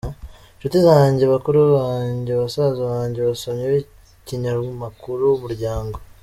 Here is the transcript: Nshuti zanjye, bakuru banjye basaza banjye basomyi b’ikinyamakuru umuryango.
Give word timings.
Nshuti 0.57 0.77
zanjye, 0.87 1.23
bakuru 1.33 1.59
banjye 1.77 2.31
basaza 2.41 2.81
banjye 2.91 3.19
basomyi 3.29 3.63
b’ikinyamakuru 3.71 5.23
umuryango. 5.37 5.97